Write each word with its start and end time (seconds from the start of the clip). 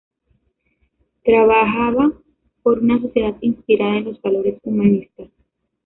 Trabajaba 1.23 2.11
por 2.63 2.79
una 2.79 2.99
sociedad 2.99 3.35
inspirada 3.41 3.97
en 3.99 4.05
los 4.05 4.19
valores 4.19 4.57
humanistas. 4.63 5.27